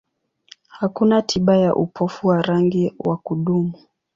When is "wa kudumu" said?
2.99-3.73